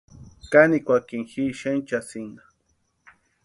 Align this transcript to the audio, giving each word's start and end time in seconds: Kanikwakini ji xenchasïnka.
Kanikwakini 0.51 1.25
ji 1.29 1.43
xenchasïnka. 1.59 2.43